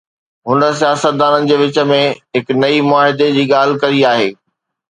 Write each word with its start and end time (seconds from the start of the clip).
هن 0.51 0.61
سياستدانن 0.79 1.45
جي 1.51 1.59
وچ 1.59 1.77
۾ 1.91 1.99
هڪ 2.39 2.57
نئين 2.65 2.89
معاهدي 2.91 3.29
جي 3.39 3.47
ڳالهه 3.55 3.81
ڪئي 3.85 4.05
آهي. 4.15 4.29